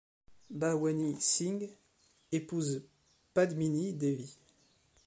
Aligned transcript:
Bhawani 0.49 1.21
Singh 1.21 1.69
épouse 2.31 2.81
Padmini 3.35 3.93
Devi. 3.93 4.35